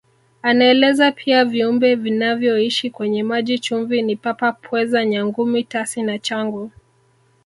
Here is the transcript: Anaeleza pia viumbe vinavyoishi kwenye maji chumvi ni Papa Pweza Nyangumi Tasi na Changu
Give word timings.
Anaeleza 0.43 1.11
pia 1.11 1.45
viumbe 1.45 1.95
vinavyoishi 1.95 2.89
kwenye 2.89 3.23
maji 3.23 3.59
chumvi 3.59 4.01
ni 4.01 4.15
Papa 4.15 4.51
Pweza 4.51 5.05
Nyangumi 5.05 5.63
Tasi 5.63 6.03
na 6.03 6.19
Changu 6.19 6.71